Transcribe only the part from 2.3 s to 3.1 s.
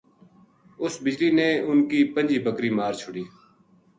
بکری مار